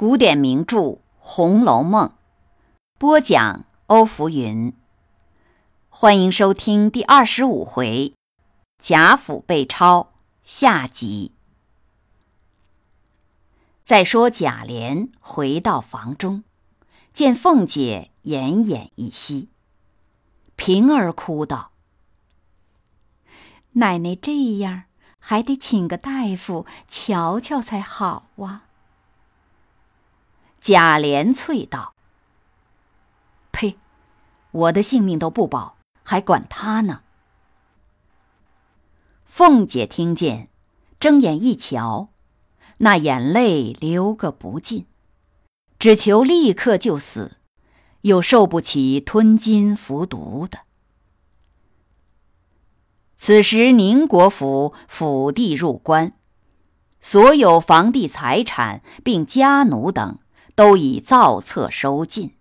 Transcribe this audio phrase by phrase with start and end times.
[0.00, 0.78] 古典名著
[1.18, 2.08] 《红楼梦》
[2.96, 4.72] 播讲，欧福云。
[5.90, 8.14] 欢迎收听第二十五回
[8.78, 11.32] 贾府被抄下集。
[13.84, 16.44] 再说贾琏回到房中，
[17.12, 19.50] 见凤姐奄奄一息，
[20.56, 21.72] 平儿哭道
[23.76, 24.84] ：“奶奶这样，
[25.18, 28.68] 还得请个大夫瞧瞧才好啊。”
[30.60, 31.94] 贾琏啐道
[33.50, 33.78] ：“呸！
[34.50, 37.02] 我的性命都不保，还管他呢。”
[39.24, 40.50] 凤姐听见，
[40.98, 42.10] 睁眼一瞧，
[42.78, 44.86] 那眼泪流个不尽，
[45.78, 47.38] 只求立刻就死，
[48.02, 50.60] 又受不起吞金服毒的。
[53.16, 56.14] 此时宁国府府地入关，
[57.00, 60.18] 所有房地财产并家奴等。
[60.60, 62.36] 都已造册收进。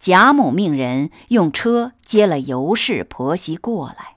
[0.00, 4.16] 贾母命人用车接了尤氏婆媳过来。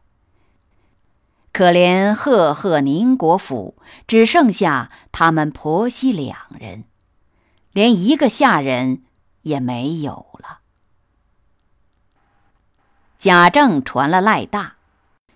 [1.51, 6.85] 可怜赫赫宁国府只剩下他们婆媳两人，
[7.71, 9.03] 连一个下人
[9.43, 10.61] 也没有了。
[13.19, 14.77] 贾政传了赖大，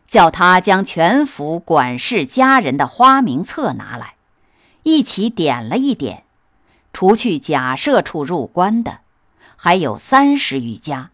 [0.07, 4.16] 叫他将全府管事家人的花名册拿来。
[4.87, 6.23] 一起点了一点，
[6.93, 9.01] 除去假设处入关的，
[9.57, 11.11] 还有三十余家，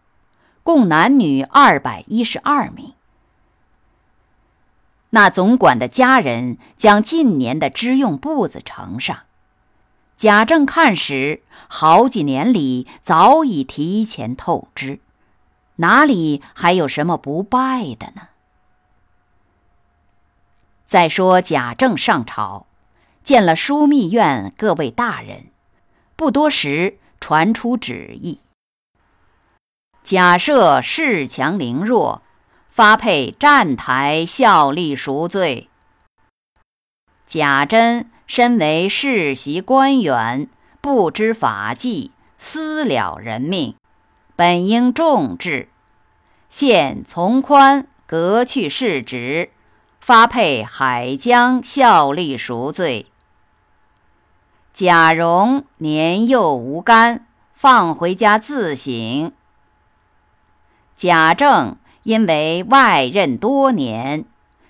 [0.62, 2.92] 共男女二百一十二名。
[5.10, 9.24] 那总管的家人将近年的支用簿子呈上，
[10.16, 15.00] 贾政看时，好几年里早已提前透支，
[15.76, 18.28] 哪里还有什么不败的呢？
[20.84, 22.66] 再说贾政上朝。
[23.24, 25.46] 见了枢密院各位大人，
[26.14, 28.40] 不多时传出旨意：
[30.02, 32.20] 假设恃强凌弱，
[32.68, 35.70] 发配站台效力赎罪。
[37.26, 40.50] 贾珍身为世袭官员，
[40.82, 43.74] 不知法纪，私了人命，
[44.36, 45.70] 本应重治，
[46.50, 49.50] 现从宽革去世职，
[49.98, 53.06] 发配海疆效力赎罪。
[54.74, 59.32] 贾蓉年幼无干，放回家自省。
[60.96, 64.24] 贾政因为外任多年，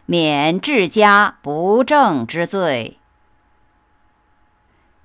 [0.05, 2.99] 免治家不正之罪。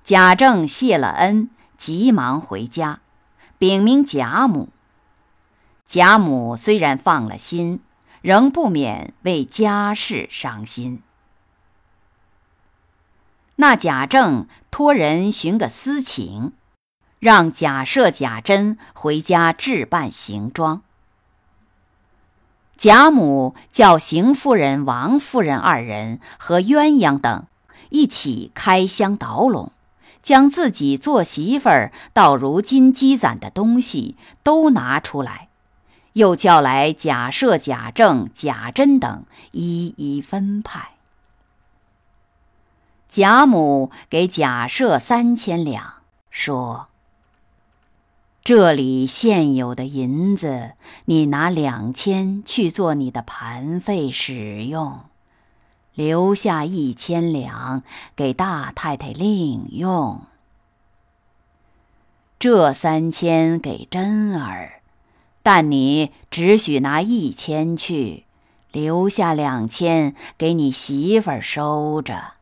[0.04, 3.00] 贾政谢了恩，急忙回家，
[3.56, 4.68] 禀明贾母。
[5.86, 7.80] 贾母虽然放了心，
[8.20, 11.02] 仍不免为家事伤心。
[13.60, 16.52] 那贾政托人寻个私情，
[17.18, 20.80] 让贾赦、贾珍回家置办行装。
[22.78, 27.44] 贾母叫邢夫人、王夫人二人和鸳鸯等
[27.90, 29.70] 一起开箱倒笼，
[30.22, 35.48] 将自己做媳妇儿到如今积攒的东西都拿出来，
[36.14, 40.92] 又叫来贾赦、贾政、贾珍等一一分派。
[43.10, 45.94] 贾母给贾赦三千两，
[46.30, 46.86] 说
[48.44, 50.74] ：“这里现有的银子，
[51.06, 55.00] 你拿两千去做你的盘费使用，
[55.94, 57.82] 留下一千两
[58.14, 60.20] 给大太太另用。
[62.38, 64.82] 这三千给珍儿，
[65.42, 68.24] 但你只许拿一千去，
[68.70, 72.34] 留下两千给你媳妇儿收着。”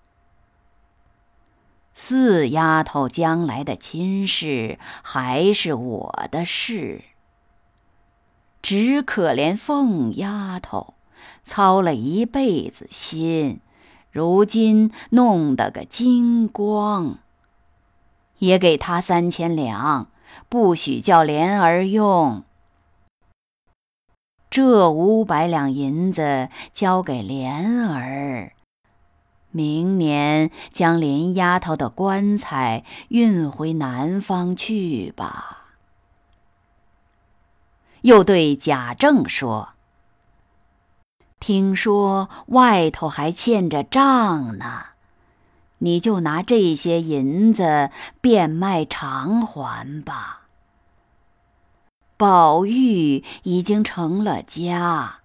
[2.09, 7.03] 四丫头将来的亲事还是我的事，
[8.63, 10.95] 只可怜凤丫头
[11.43, 13.61] 操了一辈子心，
[14.11, 17.19] 如今弄得个精光。
[18.39, 20.09] 也给她三千两，
[20.49, 22.43] 不许叫莲儿用。
[24.49, 28.53] 这五百两银子交给莲儿。
[29.59, 35.75] 明年将林丫头的棺材运回南方去吧。
[38.03, 39.71] 又对贾政说
[41.41, 44.85] ：“听说外头还欠着账呢，
[45.79, 47.91] 你就拿这些银子
[48.21, 50.43] 变卖偿还吧。
[52.17, 55.17] 宝玉已经成了家。”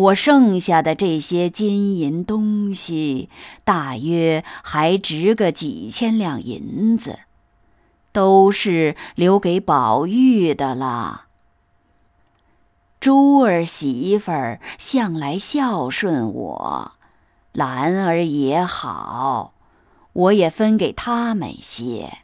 [0.00, 3.28] 我剩下的这些金银东西，
[3.64, 7.20] 大约还值个几千两银子，
[8.10, 11.26] 都是留给宝玉的了。
[12.98, 16.92] 珠儿媳妇儿向来孝顺我，
[17.52, 19.52] 兰儿也好，
[20.12, 22.18] 我也分给他们些。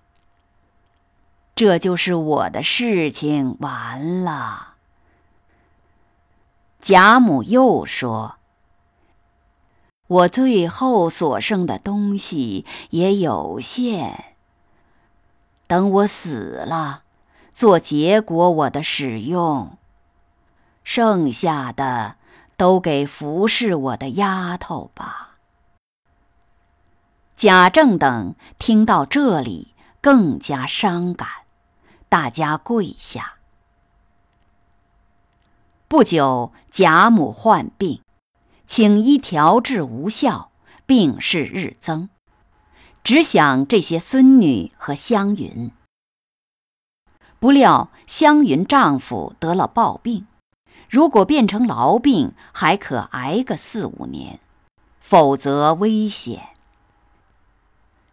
[1.54, 4.75] 这就是我的事情完了。
[6.80, 8.36] 贾母又说
[10.06, 14.36] ：“我最后所剩的东西也有限，
[15.66, 17.02] 等我死了，
[17.52, 19.78] 做结果我的使用。
[20.84, 22.16] 剩下的
[22.56, 25.36] 都给服侍我的丫头吧。”
[27.34, 31.28] 贾政等听到这里，更加伤感，
[32.08, 33.35] 大家跪下。
[35.88, 38.00] 不久，贾母患病，
[38.66, 40.50] 请医调治无效，
[40.84, 42.08] 病势日增，
[43.04, 45.70] 只想这些孙女和湘云。
[47.38, 50.26] 不料湘云丈夫得了暴病，
[50.90, 54.40] 如果变成痨病，还可挨个四五年；
[54.98, 56.48] 否则危险。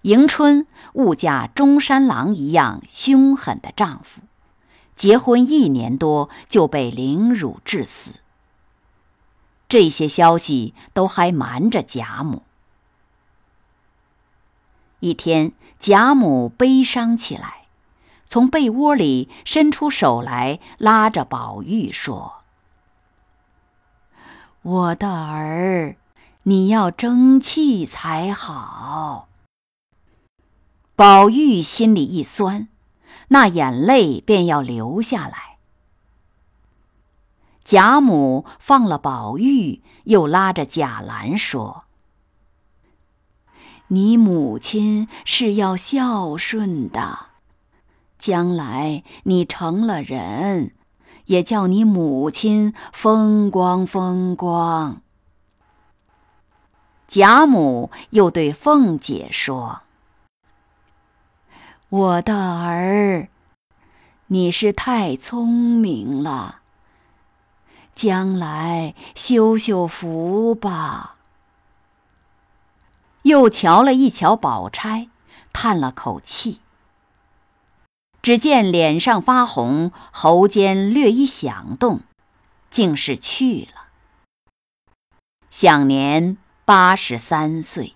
[0.04, 4.22] 迎春误嫁中山狼一样凶狠的丈夫。
[4.96, 8.14] 结婚一年多就被凌辱致死，
[9.68, 12.44] 这些消息都还瞒着贾母。
[15.00, 17.66] 一天，贾母悲伤起来，
[18.26, 22.36] 从被窝里伸出手来，拉着宝玉说
[24.62, 25.98] ：“我的儿，
[26.44, 29.28] 你要争气才好。”
[30.96, 32.70] 宝玉心里一酸。
[33.34, 35.58] 那眼泪便要流下来。
[37.64, 41.86] 贾母放了宝玉，又拉着贾兰说
[43.90, 47.30] ：“你母亲是要孝顺的，
[48.20, 50.76] 将来你成了人，
[51.26, 55.02] 也叫你母亲风光风光。”
[57.10, 59.83] 贾母又对凤姐说。
[61.94, 63.30] 我的儿，
[64.26, 66.62] 你是太聪明了，
[67.94, 71.18] 将来修修福吧。
[73.22, 75.10] 又瞧了一瞧宝钗，
[75.54, 76.62] 叹了口气。
[78.24, 82.02] 只见脸上发红，喉间略一响动，
[82.72, 83.90] 竟是去了，
[85.52, 87.94] 享年八十三岁。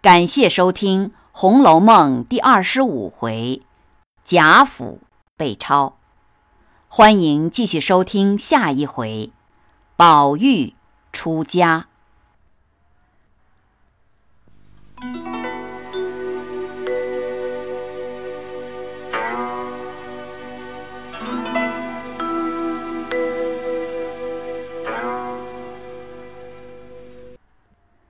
[0.00, 1.10] 感谢收听。
[1.40, 3.62] 《红楼梦》第二十五回，
[4.24, 4.98] 贾府
[5.36, 5.94] 被抄。
[6.88, 9.30] 欢迎继续收听下一回，
[9.94, 10.74] 宝玉
[11.12, 11.86] 出家。